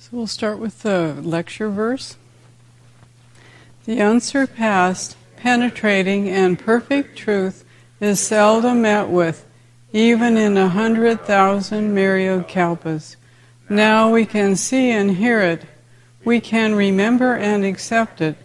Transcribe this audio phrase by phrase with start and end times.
[0.00, 2.16] So we'll start with the lecture verse.
[3.84, 7.66] The unsurpassed, penetrating, and perfect truth
[8.00, 9.46] is seldom met with,
[9.92, 13.16] even in a hundred thousand myriad kalpas.
[13.68, 15.66] Now we can see and hear it.
[16.24, 18.38] We can remember and accept it.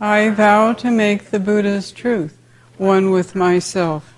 [0.00, 2.36] I vow to make the Buddha's truth
[2.76, 4.14] one with myself.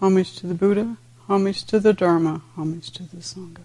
[0.00, 0.96] Homage to the Buddha,
[1.28, 3.62] homage to the Dharma, homage to the Sangha.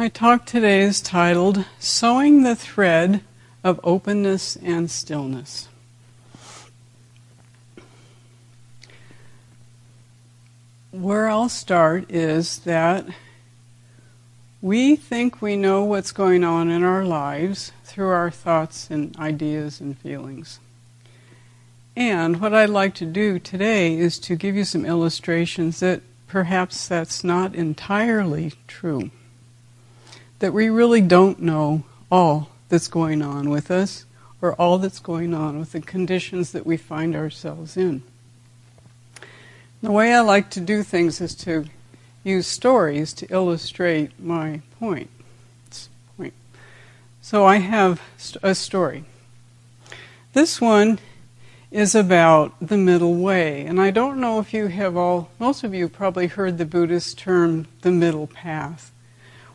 [0.00, 3.20] My talk today is titled Sewing the Thread
[3.62, 5.68] of Openness and Stillness.
[10.90, 13.08] Where I'll start is that
[14.62, 19.82] we think we know what's going on in our lives through our thoughts and ideas
[19.82, 20.60] and feelings.
[21.94, 26.88] And what I'd like to do today is to give you some illustrations that perhaps
[26.88, 29.10] that's not entirely true
[30.40, 34.04] that we really don't know all that's going on with us
[34.42, 38.02] or all that's going on with the conditions that we find ourselves in.
[39.82, 41.66] The way I like to do things is to
[42.24, 45.08] use stories to illustrate my point.
[46.16, 46.34] point.
[47.22, 48.00] So I have
[48.42, 49.04] a story.
[50.32, 50.98] This one
[51.70, 53.64] is about the middle way.
[53.64, 57.18] And I don't know if you have all, most of you probably heard the Buddhist
[57.18, 58.90] term the middle path.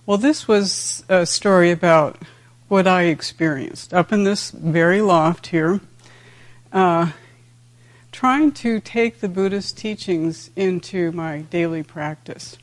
[0.07, 2.19] Well, this was a story about
[2.67, 5.81] what I experienced up in this very loft here,
[6.71, 7.09] uh,
[8.11, 12.55] trying to take the Buddhist teachings into my daily practice.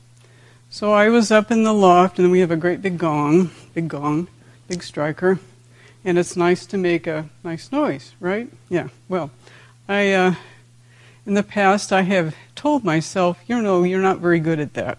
[0.70, 3.88] So I was up in the loft, and we have a great big gong, big
[3.88, 4.28] gong,
[4.68, 5.40] big striker,
[6.04, 8.48] and it's nice to make a nice noise, right?
[8.68, 8.86] Yeah.
[9.08, 9.32] Well,
[9.88, 10.34] I uh,
[11.26, 14.98] in the past I have told myself, you know, you're not very good at that.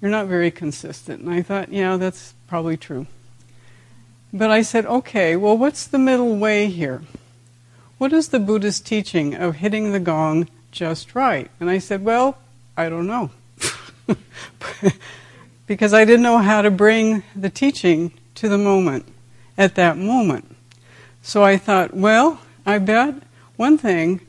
[0.00, 1.22] You're not very consistent.
[1.22, 3.06] And I thought, yeah, that's probably true.
[4.32, 7.02] But I said, okay, well, what's the middle way here?
[7.96, 11.50] What is the Buddhist teaching of hitting the gong just right?
[11.58, 12.38] And I said, well,
[12.76, 13.30] I don't know.
[15.66, 19.06] because I didn't know how to bring the teaching to the moment
[19.56, 20.54] at that moment.
[21.22, 23.14] So I thought, well, I bet
[23.56, 24.20] one thing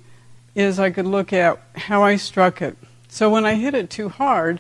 [0.56, 2.76] is I could look at how I struck it.
[3.08, 4.60] So when I hit it too hard,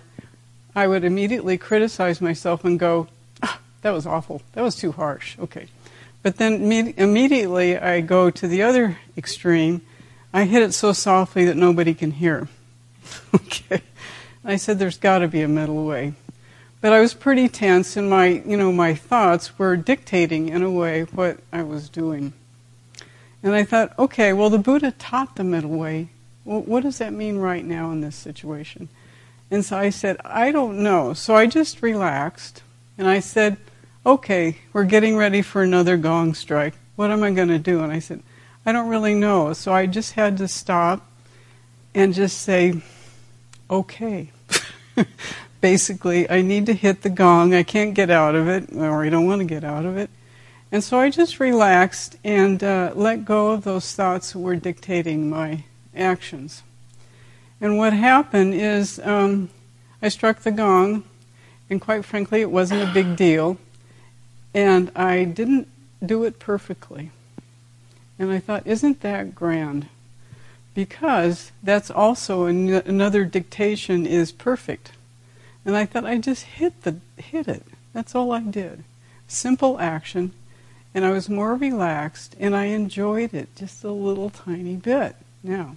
[0.79, 3.09] I would immediately criticize myself and go,
[3.43, 4.41] ah, that was awful.
[4.53, 5.37] That was too harsh.
[5.37, 5.67] Okay.
[6.23, 9.81] But then me- immediately I go to the other extreme.
[10.33, 12.47] I hit it so softly that nobody can hear.
[13.35, 13.81] okay.
[14.45, 16.13] I said there's got to be a middle way.
[16.79, 20.71] But I was pretty tense and my, you know, my thoughts were dictating in a
[20.71, 22.31] way what I was doing.
[23.43, 26.07] And I thought, okay, well the Buddha taught the middle way.
[26.45, 28.87] Well, what does that mean right now in this situation?
[29.51, 31.13] And so I said, I don't know.
[31.13, 32.61] So I just relaxed
[32.97, 33.57] and I said,
[34.05, 36.75] okay, we're getting ready for another gong strike.
[36.95, 37.81] What am I going to do?
[37.81, 38.21] And I said,
[38.65, 39.53] I don't really know.
[39.53, 41.09] So I just had to stop
[41.95, 42.81] and just say,
[43.69, 44.31] okay.
[45.61, 47.53] Basically, I need to hit the gong.
[47.53, 50.09] I can't get out of it, or I don't want to get out of it.
[50.71, 55.29] And so I just relaxed and uh, let go of those thoughts that were dictating
[55.29, 55.63] my
[55.95, 56.63] actions.
[57.61, 59.49] And what happened is um,
[60.01, 61.03] I struck the gong,
[61.69, 63.57] and quite frankly, it wasn't a big deal.
[64.53, 65.67] And I didn't
[66.03, 67.11] do it perfectly.
[68.17, 69.87] And I thought, isn't that grand?
[70.73, 74.93] Because that's also an- another dictation is perfect.
[75.65, 77.63] And I thought I just hit the hit it.
[77.93, 78.83] That's all I did.
[79.27, 80.31] Simple action,
[80.95, 85.15] and I was more relaxed, and I enjoyed it just a little tiny bit.
[85.43, 85.75] Now.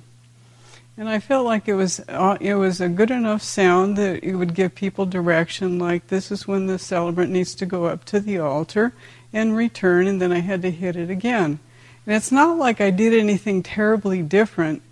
[0.97, 4.37] And I felt like it was uh, it was a good enough sound that it
[4.37, 8.21] would give people direction, like this is when the celebrant needs to go up to
[8.21, 8.93] the altar
[9.33, 11.59] and return, and then I had to hit it again.
[12.05, 14.83] And it's not like I did anything terribly different,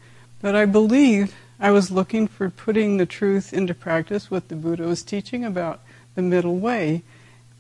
[0.40, 4.84] but I believe I was looking for putting the truth into practice, what the Buddha
[4.84, 5.80] was teaching about
[6.14, 7.02] the middle way,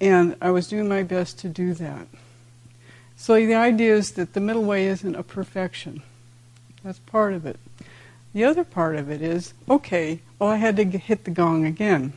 [0.00, 2.06] and I was doing my best to do that.
[3.16, 6.02] So the idea is that the middle way isn't a perfection.
[6.82, 7.58] That's part of it.
[8.32, 12.12] The other part of it is okay, well, I had to hit the gong again.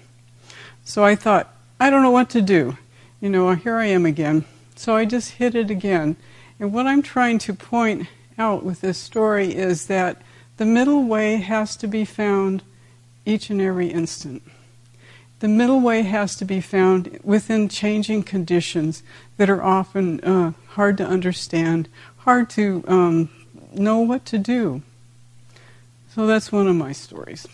[0.85, 2.77] So I thought, I don't know what to do.
[3.19, 4.45] You know, here I am again.
[4.75, 6.15] So I just hit it again.
[6.59, 8.07] And what I'm trying to point
[8.37, 10.21] out with this story is that
[10.57, 12.63] the middle way has to be found
[13.25, 14.43] each and every instant.
[15.39, 19.03] The middle way has to be found within changing conditions
[19.37, 23.29] that are often uh, hard to understand, hard to um,
[23.73, 24.83] know what to do.
[26.13, 27.47] So that's one of my stories.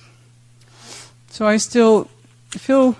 [1.29, 2.09] So I still
[2.49, 2.97] feel,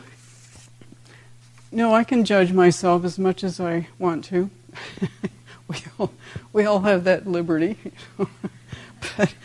[1.70, 4.50] no, I can judge myself as much as I want to.
[5.68, 6.12] we all
[6.54, 7.78] we all have that liberty.
[9.18, 9.36] but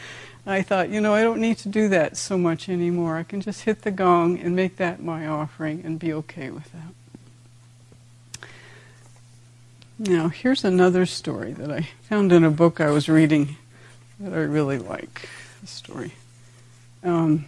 [0.46, 3.16] I thought, you know, I don't need to do that so much anymore.
[3.16, 6.70] I can just hit the gong and make that my offering and be okay with
[6.72, 8.48] that.
[9.98, 13.56] Now, here's another story that I found in a book I was reading
[14.20, 15.28] that I really like.
[15.64, 16.12] The story.
[17.02, 17.46] Um,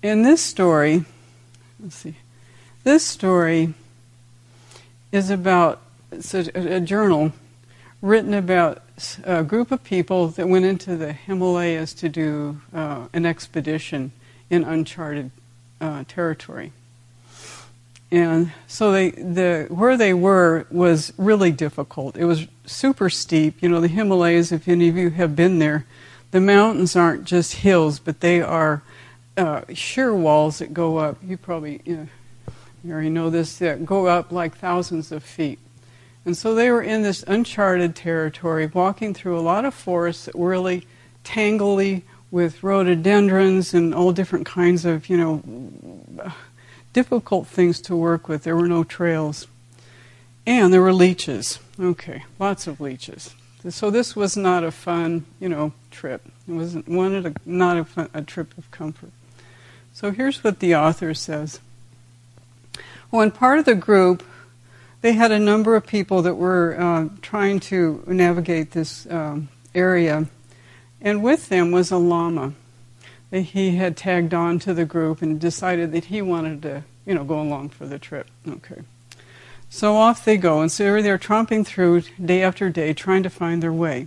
[0.00, 1.04] in this story,
[1.78, 2.14] let's see,
[2.82, 3.74] this story
[5.12, 7.32] is about it's a, a journal
[8.00, 8.82] written about
[9.24, 14.12] a group of people that went into the Himalayas to do uh, an expedition
[14.48, 15.32] in uncharted
[15.82, 16.72] uh, territory.
[18.12, 22.14] And so they, the, where they were was really difficult.
[22.14, 23.62] It was super steep.
[23.62, 25.86] You know, the Himalayas, if any of you have been there,
[26.30, 28.82] the mountains aren't just hills, but they are
[29.38, 31.16] uh, sheer walls that go up.
[31.24, 32.08] You probably you, know,
[32.84, 35.58] you already know this, that go up like thousands of feet.
[36.26, 40.36] And so they were in this uncharted territory, walking through a lot of forests that
[40.36, 40.86] were really
[41.24, 46.32] tangly with rhododendrons and all different kinds of, you know,
[46.92, 48.44] difficult things to work with.
[48.44, 49.46] There were no trails.
[50.46, 51.58] And there were leeches.
[51.78, 53.34] Okay, lots of leeches.
[53.68, 56.22] So this was not a fun, you know, trip.
[56.48, 59.12] It wasn't one a, not a, fun, a trip of comfort.
[59.92, 61.60] So here's what the author says.
[63.10, 64.24] When part of the group
[65.02, 70.26] they had a number of people that were uh, trying to navigate this um, area,
[71.00, 72.54] and with them was a lama.
[73.32, 77.24] He had tagged on to the group and decided that he wanted to, you know,
[77.24, 78.28] go along for the trip.
[78.46, 78.82] Okay.
[79.70, 83.62] So off they go, and so they're tromping through day after day, trying to find
[83.62, 84.06] their way.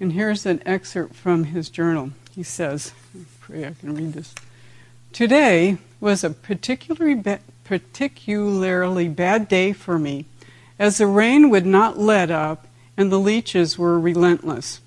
[0.00, 2.12] And here's an excerpt from his journal.
[2.34, 4.34] He says, I pray I can read this.
[5.12, 10.24] Today was a particularly ba- particularly bad day for me,
[10.78, 14.80] as the rain would not let up and the leeches were relentless.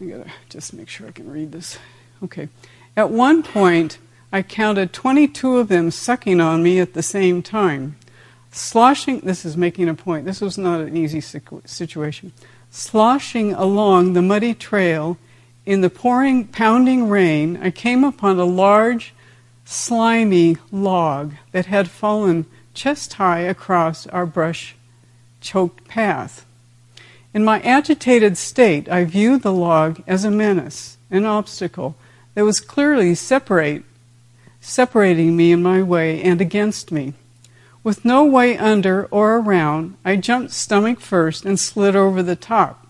[0.00, 1.78] I gotta just make sure I can read this.
[2.22, 2.48] Okay.
[2.96, 3.98] At one point,
[4.32, 7.96] I counted 22 of them sucking on me at the same time.
[8.50, 12.32] Sloshing, this is making a point, this was not an easy situation.
[12.70, 15.16] Sloshing along the muddy trail
[15.64, 19.14] in the pouring, pounding rain, I came upon a large,
[19.64, 24.74] slimy log that had fallen chest high across our brush
[25.40, 26.44] choked path.
[27.32, 31.96] In my agitated state, I viewed the log as a menace, an obstacle
[32.34, 33.84] that was clearly separate,
[34.60, 37.14] separating me in my way and against me.
[37.84, 42.86] With no way under or around, I jumped stomach first and slid over the top.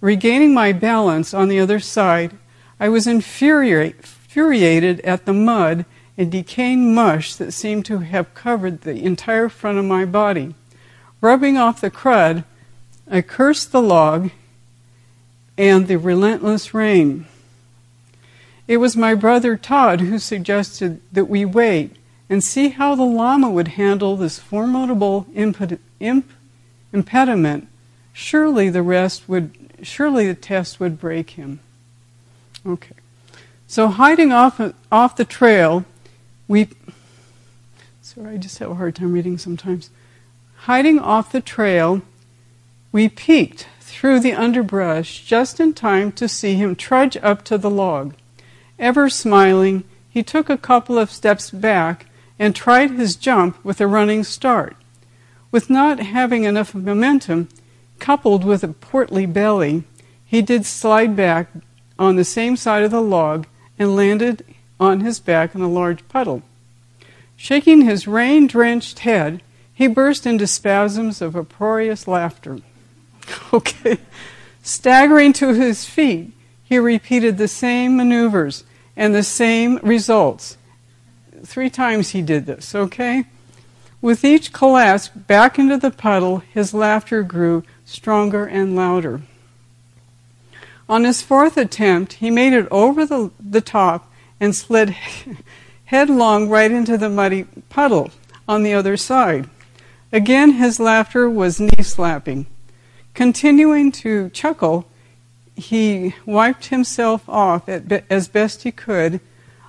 [0.00, 2.36] Regaining my balance on the other side,
[2.80, 5.86] I was infuriated at the mud
[6.18, 10.54] and decaying mush that seemed to have covered the entire front of my body.
[11.20, 12.44] Rubbing off the crud,
[13.10, 14.30] I cursed the log
[15.56, 17.26] and the relentless rain.
[18.66, 21.96] It was my brother Todd who suggested that we wait
[22.30, 26.30] and see how the Lama would handle this formidable imp-
[26.92, 27.68] impediment.
[28.12, 31.60] Surely the rest would, surely the test would break him.
[32.66, 32.94] Okay.
[33.66, 35.84] So hiding off, off the trail,
[36.48, 36.68] we.
[38.00, 39.90] Sorry, I just have a hard time reading sometimes.
[40.58, 42.02] Hiding off the trail,
[42.92, 47.70] we peeked through the underbrush just in time to see him trudge up to the
[47.70, 48.14] log.
[48.78, 52.06] Ever smiling, he took a couple of steps back
[52.38, 54.76] and tried his jump with a running start.
[55.50, 57.48] With not having enough momentum,
[57.98, 59.84] coupled with a portly belly,
[60.24, 61.48] he did slide back
[61.98, 63.46] on the same side of the log
[63.78, 64.44] and landed
[64.80, 66.42] on his back in a large puddle.
[67.36, 72.58] Shaking his rain drenched head, he burst into spasms of uproarious laughter.
[73.52, 73.98] okay.
[74.62, 76.32] Staggering to his feet,
[76.64, 78.64] he repeated the same maneuvers
[78.96, 80.56] and the same results.
[81.44, 83.24] Three times he did this, okay?
[84.00, 89.22] With each collapse back into the puddle, his laughter grew stronger and louder.
[90.88, 94.90] On his fourth attempt, he made it over the, the top and slid
[95.86, 98.10] headlong right into the muddy puddle
[98.46, 99.48] on the other side.
[100.12, 102.46] Again, his laughter was knee slapping.
[103.14, 104.86] continuing to chuckle,
[105.56, 109.20] he wiped himself off as best he could,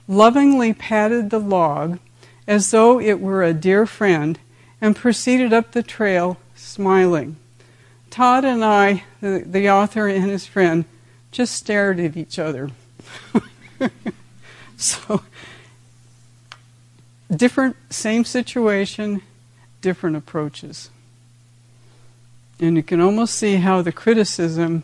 [0.07, 1.99] lovingly patted the log
[2.47, 4.39] as though it were a dear friend,
[4.81, 7.37] and proceeded up the trail smiling.
[8.09, 10.85] Todd and I, the, the author and his friend,
[11.31, 12.69] just stared at each other.
[14.77, 15.23] so,
[17.35, 19.21] different, same situation,
[19.81, 20.89] different approaches.
[22.59, 24.83] And you can almost see how the criticism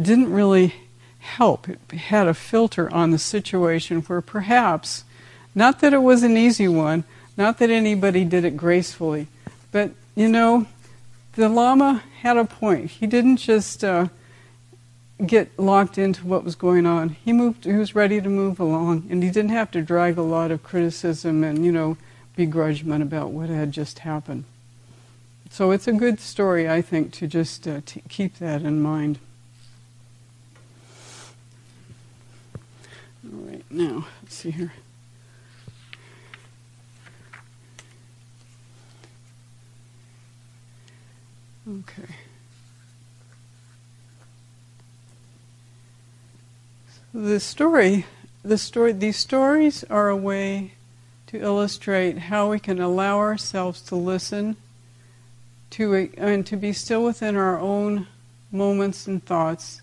[0.00, 0.74] didn't really
[1.18, 1.68] help.
[1.68, 5.04] It had a filter on the situation where perhaps,
[5.54, 7.04] not that it was an easy one,
[7.36, 9.28] not that anybody did it gracefully,
[9.72, 10.66] but you know,
[11.34, 12.90] the Lama had a point.
[12.90, 14.08] He didn't just uh,
[15.24, 17.10] get locked into what was going on.
[17.10, 17.64] He moved.
[17.64, 20.62] He was ready to move along, and he didn't have to drag a lot of
[20.62, 21.96] criticism and you know
[22.36, 24.44] begrudgment about what had just happened.
[25.50, 29.18] So it's a good story, I think, to just uh, t- keep that in mind.
[33.24, 34.72] All right, now let's see here.
[41.68, 42.14] Okay.
[47.14, 48.06] The story,
[48.42, 50.72] the story, these stories are a way
[51.28, 54.56] to illustrate how we can allow ourselves to listen
[55.70, 58.08] to and to be still within our own
[58.50, 59.80] moments and thoughts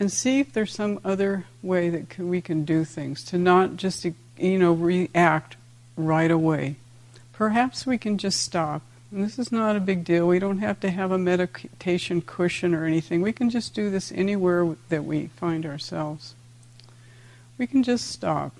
[0.00, 3.76] and see if there's some other way that can, we can do things to not
[3.76, 4.04] just
[4.36, 5.56] you know react
[5.96, 6.76] right away
[7.32, 10.28] perhaps we can just stop and this is not a big deal.
[10.28, 13.22] We don't have to have a meditation cushion or anything.
[13.22, 16.34] We can just do this anywhere that we find ourselves.
[17.56, 18.54] We can just stop.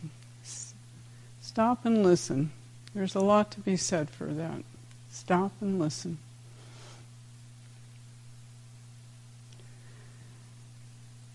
[1.43, 2.51] Stop and listen.
[2.95, 4.63] There's a lot to be said for that.
[5.11, 6.19] Stop and listen.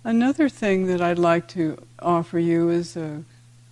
[0.05, 3.23] Another thing that I'd like to offer you is a,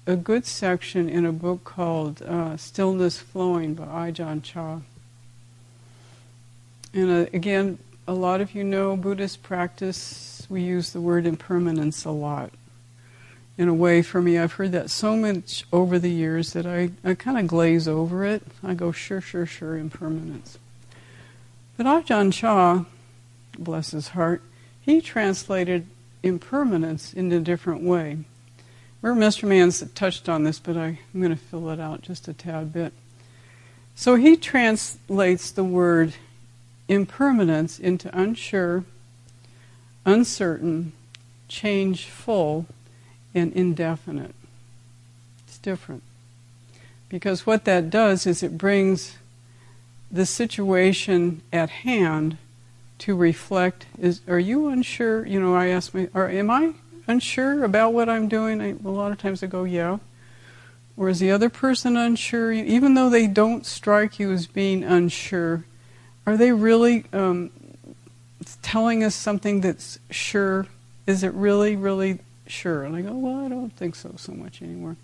[0.08, 4.80] a good section in a book called uh, Stillness Flowing by Ajahn Chah.
[6.94, 12.06] And uh, again, a lot of you know Buddhist practice, we use the word impermanence
[12.06, 12.52] a lot.
[13.58, 16.92] In a way, for me, I've heard that so much over the years that I,
[17.04, 18.42] I kind of glaze over it.
[18.64, 20.58] I go, sure, sure, sure, impermanence.
[21.76, 22.86] But Ajahn Chah,
[23.60, 24.42] bless his heart,
[24.80, 25.88] he translated
[26.24, 28.20] impermanence in a different way.
[29.02, 29.48] Remember, Mr.
[29.48, 32.72] Man's touched on this, but I, I'm going to fill it out just a tad
[32.72, 32.94] bit.
[33.96, 36.14] So he translates the word
[36.88, 38.84] impermanence into unsure,
[40.06, 40.94] uncertain,
[41.48, 42.68] changeful,
[43.34, 44.36] and indefinite.
[45.48, 46.04] It's different.
[47.10, 49.18] Because what that does is it brings
[50.12, 52.38] the situation at hand
[53.02, 56.74] to reflect is are you unsure you know i ask me or am i
[57.08, 59.98] unsure about what i'm doing I, a lot of times i go yeah
[60.96, 65.66] or is the other person unsure even though they don't strike you as being unsure
[66.26, 67.52] are they really um,
[68.62, 70.68] telling us something that's sure?
[71.08, 72.84] Is it really, really sure?
[72.84, 74.98] And I go, well, I don't think so so much anymore.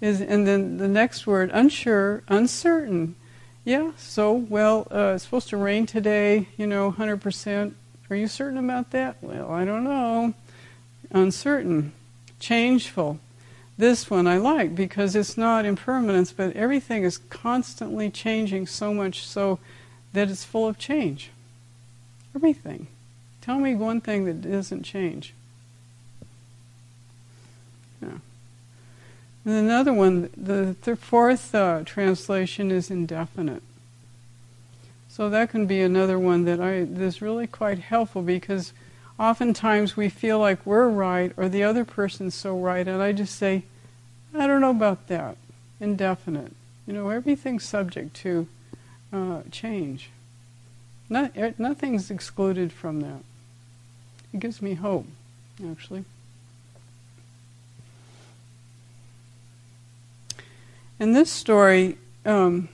[0.00, 3.14] Is and then the next word, unsure, uncertain.
[3.66, 3.90] Yeah.
[3.98, 6.48] So well, uh, it's supposed to rain today.
[6.56, 7.76] You know, hundred percent.
[8.08, 9.16] Are you certain about that?
[9.20, 10.34] Well, I don't know.
[11.10, 11.92] Uncertain,
[12.38, 13.18] changeful.
[13.76, 19.26] This one I like because it's not impermanence, but everything is constantly changing so much
[19.26, 19.58] so
[20.12, 21.30] that it's full of change.
[22.36, 22.86] Everything.
[23.42, 25.34] Tell me one thing that doesn't change.
[28.00, 28.18] Yeah.
[29.46, 33.62] And another one, the, the fourth uh, translation is indefinite.
[35.08, 38.72] So that can be another one that I that's really quite helpful because
[39.20, 43.36] oftentimes we feel like we're right or the other person's so right, and I just
[43.36, 43.62] say,
[44.34, 45.36] I don't know about that.
[45.80, 46.52] Indefinite.
[46.86, 48.48] You know, everything's subject to
[49.12, 50.10] uh, change.
[51.08, 53.20] Not, er, nothing's excluded from that.
[54.34, 55.06] It gives me hope,
[55.70, 56.04] actually.
[60.98, 62.70] And this story um,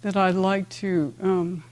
[0.00, 1.64] that I'd like to um,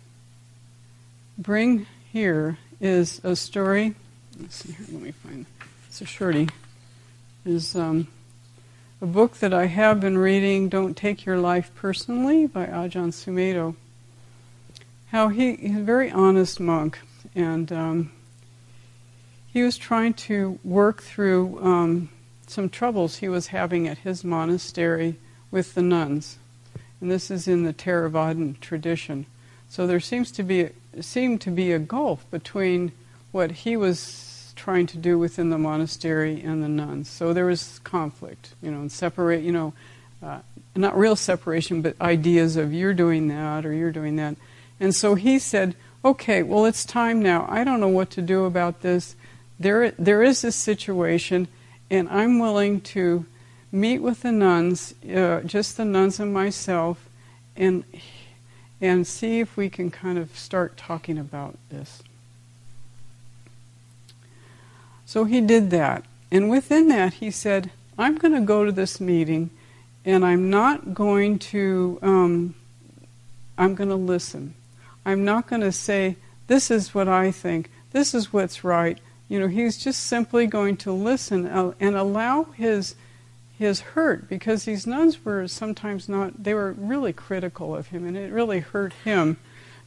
[1.39, 3.95] bring here is a story.
[4.39, 4.87] Let's see here.
[4.93, 5.47] Let me find.
[5.89, 6.51] It's a shorty.
[7.47, 8.09] Is um,
[9.01, 13.77] a book that I have been reading, Don't Take Your Life Personally, by Ajahn Sumedho.
[15.07, 16.99] How he, he's a very honest monk,
[17.35, 18.13] and um,
[19.47, 22.11] he was trying to work through um,
[22.47, 25.17] some troubles he was having at his monastery
[25.51, 26.39] with the nuns.
[27.01, 29.27] And this is in the Theravadan tradition.
[29.69, 32.93] So there seems to be seemed to be a gulf between
[33.31, 37.09] what he was trying to do within the monastery and the nuns.
[37.09, 39.73] So there was conflict, you know, and separate, you know,
[40.23, 40.41] uh,
[40.77, 44.37] not real separation, but ideas of you're doing that or you're doing that.
[44.79, 47.47] And so he said, okay, well, it's time now.
[47.49, 49.15] I don't know what to do about this.
[49.59, 51.49] There, there is this situation,
[51.91, 53.27] and I'm willing to
[53.73, 57.09] meet with the nuns, uh, just the nuns and myself,
[57.57, 57.85] and
[58.81, 62.03] and see if we can kind of start talking about this.
[65.05, 69.01] So he did that, and within that, he said, "I'm going to go to this
[69.01, 69.51] meeting,
[70.05, 71.99] and I'm not going to.
[72.03, 72.55] Um,
[73.59, 74.55] I'm going to listen.
[75.05, 76.17] I'm not going to say."
[76.51, 77.71] This is what I think.
[77.93, 78.99] This is what's right.
[79.29, 82.97] You know, he's just simply going to listen and allow his
[83.61, 86.45] his hurt because these nuns were sometimes not.
[86.45, 89.37] They were really critical of him, and it really hurt him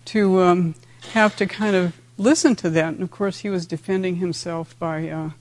[0.06, 0.76] to um,
[1.14, 2.94] have to kind of listen to that.
[2.94, 5.32] And of course, he was defending himself by uh,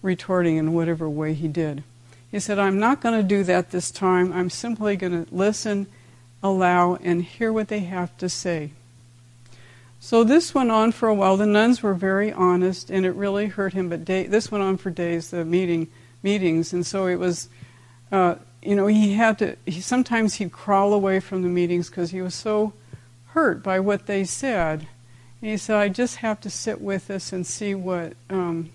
[0.00, 1.84] retorting in whatever way he did.
[2.30, 4.32] He said, "I'm not going to do that this time.
[4.32, 5.86] I'm simply going to listen,
[6.42, 8.70] allow, and hear what they have to say."
[10.00, 11.36] So this went on for a while.
[11.36, 13.90] The nuns were very honest, and it really hurt him.
[13.90, 15.88] But day, this went on for days, the meeting
[16.22, 17.50] meetings, and so it was.
[18.10, 19.56] Uh, you know, he had to.
[19.64, 22.72] He, sometimes he'd crawl away from the meetings because he was so
[23.28, 24.86] hurt by what they said.
[25.40, 28.70] And he said, "I just have to sit with this and see what um,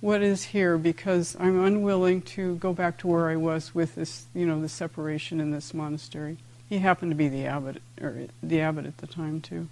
[0.00, 4.26] what is here because I'm unwilling to go back to where I was with this,
[4.34, 6.38] you know, the separation in this monastery."
[6.68, 9.68] He happened to be the abbot, or the abbot at the time too.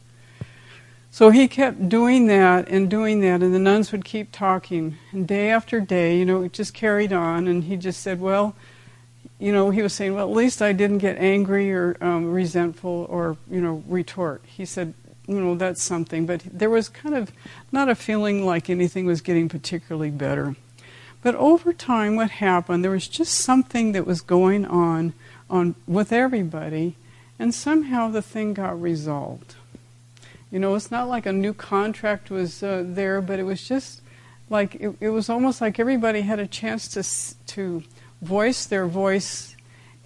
[1.14, 4.97] So he kept doing that and doing that, and the nuns would keep talking.
[5.12, 7.47] And day after day, you know, it just carried on.
[7.47, 8.56] And he just said, Well,
[9.45, 13.07] you know, he was saying, Well, at least I didn't get angry or um, resentful
[13.11, 14.41] or, you know, retort.
[14.47, 14.95] He said,
[15.29, 16.25] You know, that's something.
[16.25, 17.31] But there was kind of
[17.71, 20.57] not a feeling like anything was getting particularly better.
[21.23, 25.12] But over time, what happened, there was just something that was going on,
[25.51, 26.97] on with everybody,
[27.38, 29.57] and somehow the thing got resolved.
[30.51, 34.01] You know, it's not like a new contract was uh, there, but it was just
[34.49, 37.83] like it, it, was almost like everybody had a chance to to
[38.25, 39.57] voice their voice,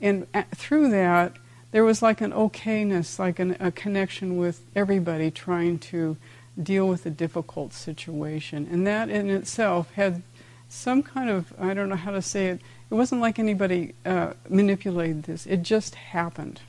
[0.00, 1.36] and through that
[1.70, 6.16] there was like an okayness, like an, a connection with everybody trying to
[6.60, 10.22] deal with a difficult situation, and that in itself had
[10.68, 12.60] some kind of I don't know how to say it.
[12.90, 16.60] It wasn't like anybody uh, manipulated this; it just happened.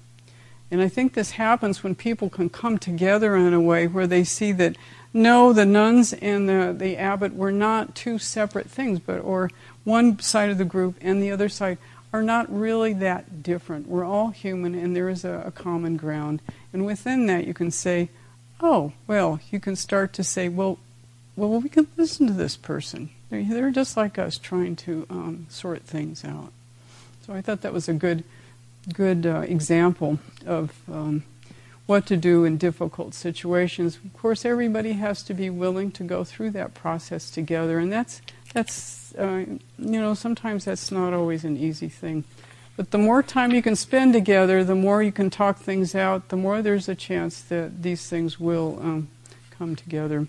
[0.72, 4.24] And I think this happens when people can come together in a way where they
[4.24, 4.76] see that
[5.13, 9.50] no, the nuns and the, the abbot were not two separate things, but or
[9.84, 11.78] one side of the group and the other side
[12.12, 13.88] are not really that different.
[13.88, 16.41] We're all human and there is a, a common ground.
[16.74, 18.10] And within that you can say,
[18.62, 20.80] oh, well, you can start to say, well,
[21.36, 23.10] well, we can listen to this person.
[23.30, 26.52] They're, they're just like us trying to um, sort things out.
[27.26, 28.24] So I thought that was a good
[28.93, 31.24] good uh, example of um,
[31.89, 33.97] what to do in difficult situations.
[34.06, 38.21] Of course, everybody has to be willing to go through that process together, and that's
[38.54, 39.45] that's uh,
[39.80, 42.25] you know sometimes that's not always an easy thing.
[42.78, 46.30] But the more time you can spend together, the more you can talk things out,
[46.30, 49.08] the more there's a chance that these things will um,
[49.49, 50.28] come together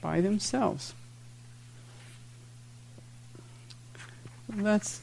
[0.00, 0.94] by themselves.
[4.48, 5.00] That's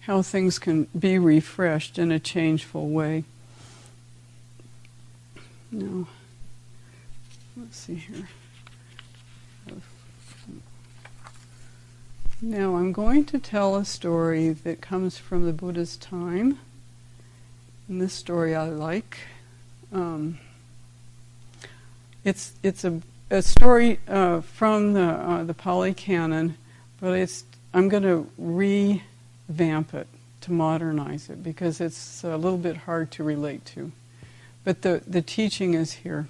[0.00, 3.24] how things can be refreshed in a changeful way.
[5.74, 6.06] Now,
[7.56, 8.28] let's see here.
[12.42, 16.58] Now, I'm going to tell a story that comes from the Buddha's time.
[17.88, 19.18] And this story I like.
[19.92, 20.38] Um,
[22.22, 26.58] it's it's a, a story uh, from the uh, the Pali Canon,
[27.00, 30.06] but it's I'm going to revamp it,
[30.42, 33.90] to modernize it, because it's a little bit hard to relate to.
[34.64, 36.28] But the, the teaching is here.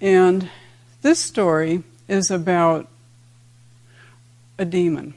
[0.00, 0.50] And
[1.02, 2.88] this story is about
[4.58, 5.14] a demon,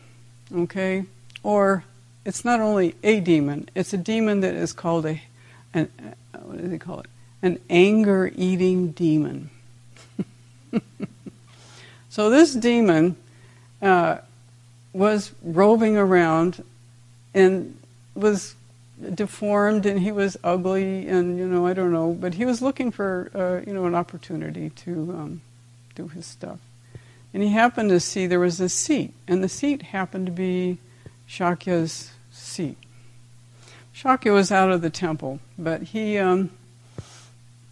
[0.54, 1.06] okay?
[1.43, 1.84] Or
[2.26, 5.21] it's not only a demon, it's a demon that is called a,
[5.74, 5.89] an,
[6.43, 7.08] what do they call it?
[7.41, 9.50] An anger eating demon.
[12.10, 13.15] so this demon
[13.82, 14.19] uh,
[14.93, 16.63] was roving around
[17.34, 17.78] and
[18.13, 18.56] was
[19.16, 22.92] deformed and he was ugly and you know I don't know, but he was looking
[22.92, 25.42] for uh, you know an opportunity to um,
[25.96, 26.60] do his stuff.
[27.34, 30.80] And he happened to see there was a seat, and the seat happened to be
[31.28, 32.78] Shakya's seat.
[33.96, 36.52] Shakya was out of the temple, but he um,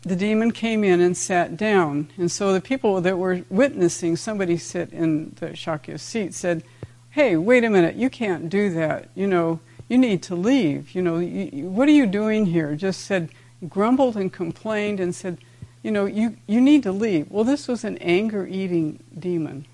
[0.02, 2.10] the demon came in and sat down.
[2.18, 6.64] And so the people that were witnessing somebody sit in the Shakya seat said,
[7.12, 9.10] Hey, wait a minute, you can't do that.
[9.16, 10.96] You know, you need to leave.
[10.96, 12.76] You know, you, what are you doing here?
[12.76, 13.30] Just said,
[13.68, 15.40] grumbled and complained and said,
[15.84, 17.30] You know, you, you need to leave.
[17.30, 19.66] Well, this was an anger eating demon.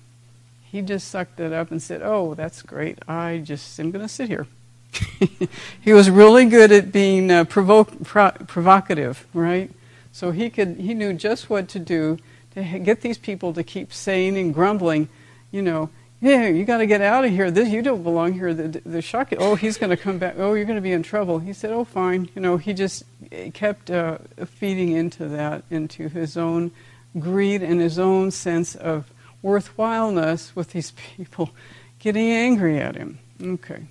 [0.64, 2.98] He just sucked it up and said, Oh, that's great.
[3.06, 4.48] I just am going to sit here.
[5.80, 9.70] he was really good at being uh, provo- pro- provocative, right?
[10.12, 12.18] So he could he knew just what to do
[12.54, 15.10] to get these people to keep saying and grumbling,
[15.50, 17.50] you know, yeah, you got to get out of here.
[17.50, 18.54] This you don't belong here.
[18.54, 19.32] The the shock.
[19.38, 20.36] Oh, he's going to come back.
[20.38, 21.38] Oh, you're going to be in trouble.
[21.38, 22.28] He said, oh, fine.
[22.34, 23.04] You know, he just
[23.52, 26.70] kept uh, feeding into that, into his own
[27.18, 31.50] greed and his own sense of worthwhileness with these people
[31.98, 33.18] getting angry at him.
[33.42, 33.84] Okay.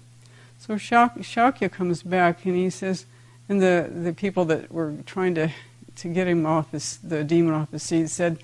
[0.60, 3.06] So Shakya comes back and he says,
[3.48, 5.52] and the, the people that were trying to,
[5.98, 8.40] to get him off his, the demon off his seat said,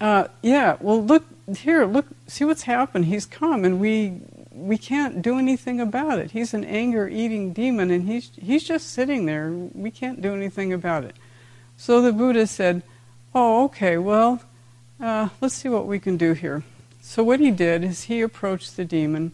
[0.00, 1.24] uh, yeah, well, look
[1.56, 3.06] here, look, see what's happened.
[3.06, 4.20] He's come, and we
[4.52, 6.32] we can't do anything about it.
[6.32, 9.50] He's an anger-eating demon, and he's he's just sitting there.
[9.50, 11.16] We can't do anything about it.
[11.76, 12.82] So the Buddha said,
[13.34, 13.98] "Oh, okay.
[13.98, 14.42] Well,
[15.00, 16.62] uh, let's see what we can do here."
[17.02, 19.32] So what he did is he approached the demon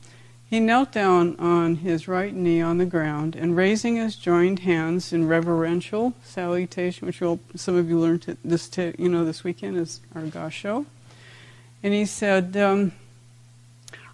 [0.49, 5.13] he knelt down on his right knee on the ground and raising his joined hands
[5.13, 7.23] in reverential salutation, which
[7.57, 10.87] some of you learned this you know this weekend is our gasho.
[11.83, 12.93] And he said, um,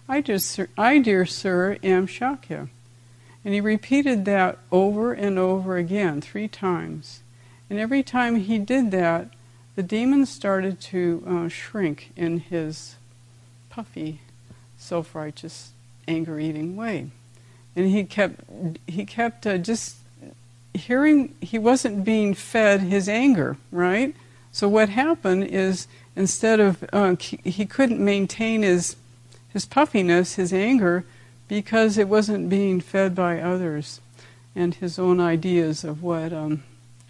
[0.09, 2.67] I, just, I, dear sir, am Shakya.
[3.45, 7.21] And he repeated that over and over again, three times.
[7.69, 9.29] And every time he did that,
[9.75, 12.95] the demon started to uh, shrink in his
[13.69, 14.21] puffy,
[14.77, 15.72] self righteous
[16.07, 17.09] anger eating way.
[17.75, 18.41] And he kept,
[18.87, 19.97] he kept uh, just
[20.73, 24.15] hearing, he wasn't being fed his anger, right?
[24.51, 28.95] So what happened is instead of, uh, he couldn't maintain his,
[29.49, 31.05] his puffiness, his anger,
[31.47, 33.99] because it wasn't being fed by others
[34.55, 36.63] and his own ideas of what, um,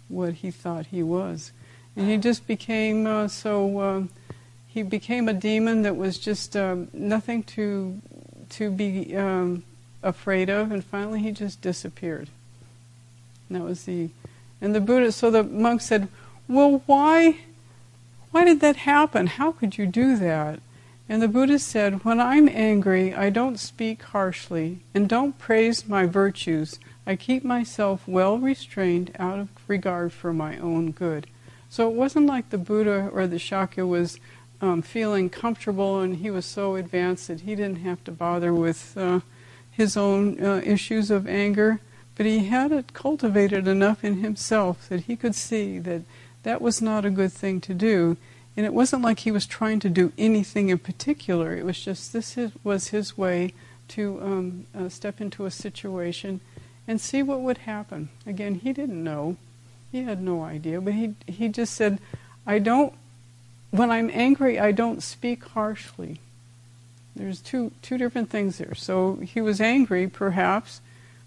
[0.08, 1.52] what he thought he was.
[1.96, 4.02] And he just became uh, so, uh,
[4.66, 8.00] he became a demon that was just um, nothing to
[8.50, 9.62] to be um,
[10.02, 12.28] afraid of, and finally he just disappeared.
[13.48, 14.10] And that was the,
[14.60, 15.12] and the Buddha.
[15.12, 16.08] So the monk said,
[16.48, 17.38] "Well, why,
[18.30, 19.26] why did that happen?
[19.26, 20.60] How could you do that?"
[21.08, 26.06] And the Buddha said, "When I'm angry, I don't speak harshly and don't praise my
[26.06, 26.78] virtues.
[27.06, 31.26] I keep myself well restrained out of regard for my own good."
[31.68, 34.18] So it wasn't like the Buddha or the Shakya was
[34.64, 38.96] um, feeling comfortable and he was so advanced that he didn't have to bother with
[38.96, 39.20] uh,
[39.70, 41.80] his own uh, issues of anger.
[42.16, 46.02] But he had it cultivated enough in himself that he could see that
[46.44, 48.16] that was not a good thing to do.
[48.56, 51.54] And it wasn't like he was trying to do anything in particular.
[51.54, 53.52] It was just this was his way
[53.88, 56.40] to um, uh, step into a situation
[56.86, 58.08] and see what would happen.
[58.26, 59.36] Again, he didn't know.
[59.92, 60.80] He had no idea.
[60.80, 61.98] But he, he just said,
[62.46, 62.94] I don't
[63.74, 66.20] when I'm angry, I don't speak harshly.
[67.16, 68.74] There's two, two different things there.
[68.76, 70.80] So he was angry, perhaps,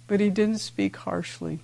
[0.07, 1.60] but he didn't speak harshly.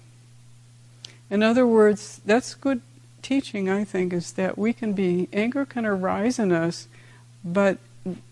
[1.29, 2.81] In other words, that's good
[3.21, 6.89] teaching, I think, is that we can be, anger can arise in us,
[7.45, 7.77] but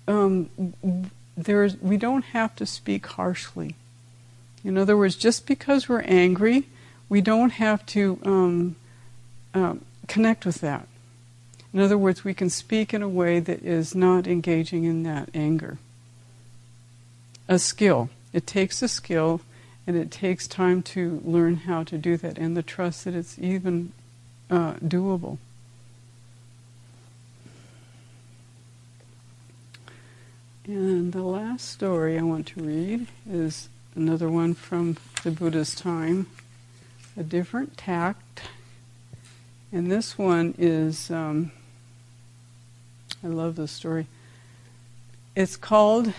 [0.05, 0.49] um,
[1.37, 3.75] there's, we don't have to speak harshly.
[4.65, 6.65] In other words, just because we're angry,
[7.07, 8.75] we don't have to um,
[9.53, 10.85] um, connect with that.
[11.73, 15.29] In other words, we can speak in a way that is not engaging in that
[15.33, 15.77] anger.
[17.47, 18.09] A skill.
[18.33, 19.41] It takes a skill
[19.87, 23.39] and it takes time to learn how to do that and the trust that it's
[23.39, 23.93] even
[24.49, 25.37] uh, doable.
[30.65, 36.27] And the last story I want to read is another one from the Buddha's time,
[37.17, 38.43] a different tact.
[39.71, 41.51] And this one is um,
[43.23, 44.07] I love this story.
[45.35, 46.13] It's called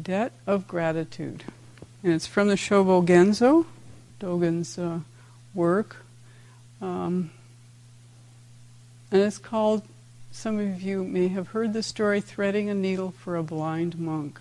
[0.00, 1.44] Debt of Gratitude.
[2.02, 3.66] And it's from the Shobo Genzo,
[4.20, 5.00] Dogen's uh,
[5.54, 5.96] work.
[6.80, 7.30] Um,
[9.10, 9.82] and it's called,
[10.30, 14.40] some of you may have heard the story, Threading a Needle for a Blind Monk.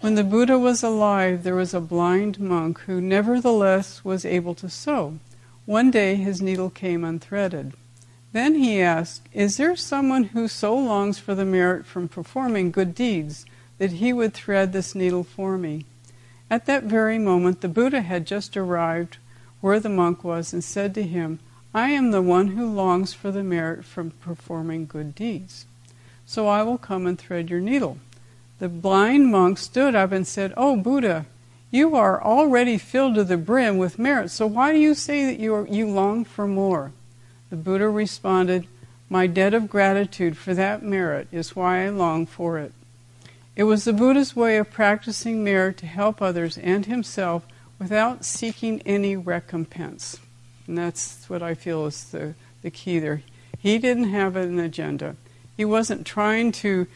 [0.00, 4.68] When the Buddha was alive, there was a blind monk who nevertheless was able to
[4.68, 5.18] sew.
[5.66, 7.72] One day his needle came unthreaded.
[8.38, 12.94] Then he asked, Is there someone who so longs for the merit from performing good
[12.94, 13.44] deeds
[13.78, 15.86] that he would thread this needle for me?
[16.48, 19.16] At that very moment, the Buddha had just arrived
[19.60, 21.40] where the monk was and said to him,
[21.74, 25.66] I am the one who longs for the merit from performing good deeds.
[26.24, 27.98] So I will come and thread your needle.
[28.60, 31.26] The blind monk stood up and said, Oh, Buddha,
[31.72, 35.40] you are already filled to the brim with merit, so why do you say that
[35.40, 36.92] you, are, you long for more?
[37.50, 38.66] The Buddha responded,
[39.08, 42.72] My debt of gratitude for that merit is why I long for it.
[43.56, 47.46] It was the Buddha's way of practicing merit to help others and himself
[47.78, 50.18] without seeking any recompense.
[50.66, 53.22] And that's what I feel is the, the key there.
[53.58, 55.16] He didn't have an agenda.
[55.56, 56.86] He wasn't trying to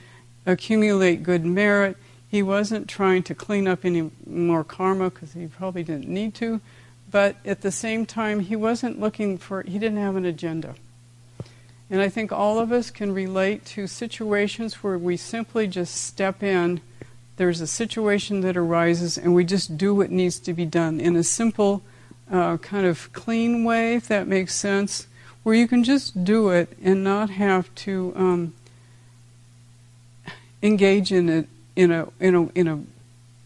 [0.47, 1.97] accumulate good merit.
[2.29, 6.61] He wasn't trying to clean up any more karma because he probably didn't need to.
[7.13, 10.75] But at the same time, he wasn't looking for, he didn't have an agenda.
[11.91, 16.43] And I think all of us can relate to situations where we simply just step
[16.43, 16.81] in.
[17.37, 21.15] There's a situation that arises, and we just do what needs to be done in
[21.15, 21.83] a simple,
[22.31, 25.07] uh, kind of clean way, if that makes sense,
[25.43, 28.55] where you can just do it and not have to um,
[30.63, 32.77] engage in it in a in a in a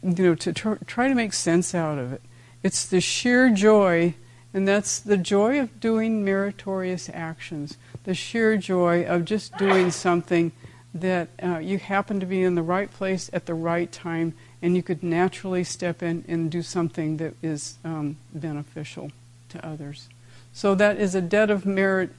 [0.03, 2.21] you know to tr- try to make sense out of it.
[2.67, 4.15] It's the sheer joy,
[4.53, 7.77] and that's the joy of doing meritorious actions.
[8.03, 10.51] The sheer joy of just doing something
[10.93, 14.75] that uh, you happen to be in the right place at the right time, and
[14.75, 19.13] you could naturally step in and do something that is um, beneficial
[19.51, 20.09] to others.
[20.53, 22.11] So that is a debt of merit.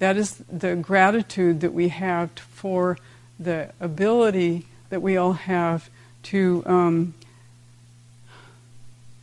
[0.00, 2.98] That is the gratitude that we have for
[3.40, 5.88] the ability that we all have
[6.24, 7.14] to, um,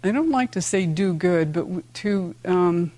[0.03, 2.91] I don't like to say do good, but to um,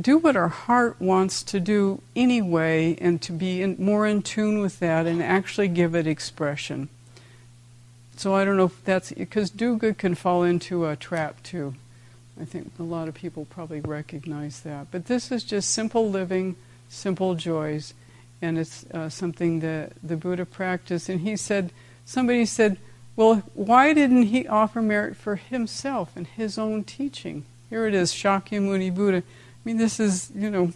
[0.00, 4.60] do what our heart wants to do anyway and to be in, more in tune
[4.60, 6.88] with that and actually give it expression.
[8.16, 11.74] So I don't know if that's because do good can fall into a trap too.
[12.40, 14.88] I think a lot of people probably recognize that.
[14.90, 16.56] But this is just simple living,
[16.88, 17.94] simple joys,
[18.40, 21.08] and it's uh, something that the Buddha practiced.
[21.08, 21.72] And he said,
[22.04, 22.78] somebody said,
[23.16, 27.44] well, why didn't he offer merit for himself and his own teaching?
[27.70, 29.18] Here it is, Shakyamuni Buddha.
[29.18, 29.22] I
[29.64, 30.72] mean, this is, you know,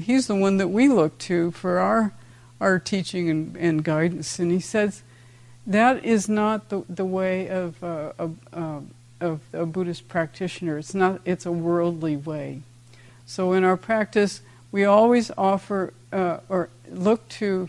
[0.00, 2.12] he's the one that we look to for our
[2.62, 4.38] our teaching and, and guidance.
[4.38, 5.02] And he says
[5.66, 8.80] that is not the, the way of, uh, of, uh,
[9.20, 10.78] of a Buddhist practitioner.
[10.78, 11.20] It's not.
[11.24, 12.62] It's a worldly way.
[13.26, 17.68] So in our practice, we always offer uh, or look to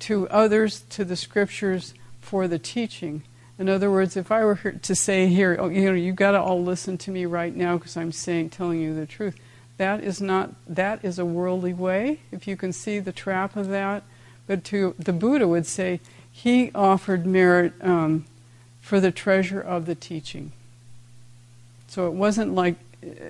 [0.00, 3.22] to others, to the scriptures for the teaching.
[3.58, 6.40] In other words, if I were to say here, oh, you know, you've got to
[6.40, 9.36] all listen to me right now because I'm saying, telling you the truth.
[9.78, 10.50] That is not.
[10.66, 12.20] That is a worldly way.
[12.30, 14.04] If you can see the trap of that,
[14.46, 18.26] but to the Buddha would say he offered merit um,
[18.80, 20.52] for the treasure of the teaching.
[21.88, 22.76] So it wasn't like.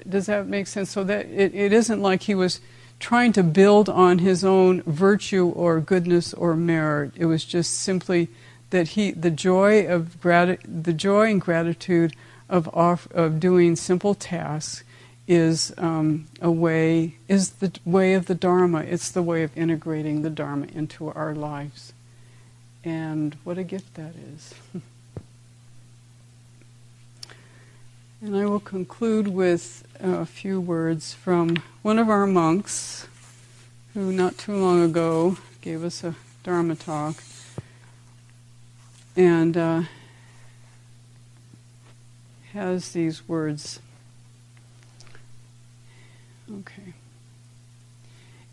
[0.06, 0.90] Does that make sense?
[0.90, 2.60] So that it, it isn't like he was
[2.98, 7.12] trying to build on his own virtue or goodness or merit.
[7.16, 8.28] It was just simply
[8.72, 12.14] that he the joy of grati- the joy and gratitude
[12.48, 14.82] of off, of doing simple tasks
[15.28, 18.80] is um, a way is the way of the Dharma.
[18.80, 21.92] It's the way of integrating the Dharma into our lives,
[22.82, 24.54] and what a gift that is.
[28.22, 33.06] and I will conclude with a few words from one of our monks,
[33.92, 37.22] who not too long ago gave us a Dharma talk
[39.16, 39.82] and uh,
[42.52, 43.80] has these words.
[46.50, 46.94] Okay.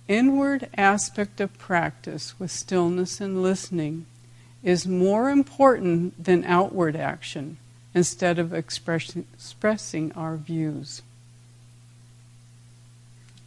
[0.07, 4.05] Inward aspect of practice with stillness and listening
[4.63, 7.57] is more important than outward action
[7.93, 11.01] instead of expressing, expressing our views.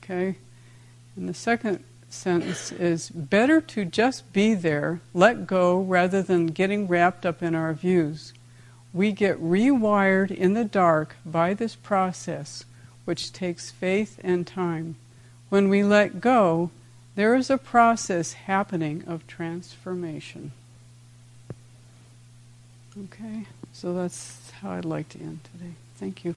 [0.02, 0.36] Okay?
[1.16, 6.86] And the second sentence is better to just be there, let go, rather than getting
[6.86, 8.32] wrapped up in our views.
[8.92, 12.64] We get rewired in the dark by this process,
[13.04, 14.96] which takes faith and time.
[15.48, 16.70] When we let go,
[17.14, 20.52] there is a process happening of transformation.
[23.04, 25.72] Okay, so that's how I'd like to end today.
[25.96, 26.30] Thank you.